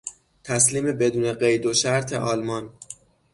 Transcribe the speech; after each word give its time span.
تسلیم 0.43 0.91
بدون 0.91 1.33
قیدو 1.33 1.73
شرط 1.73 2.13
آلمان 2.13 2.69